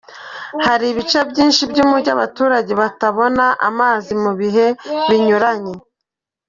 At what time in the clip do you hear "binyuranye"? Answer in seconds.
5.07-5.73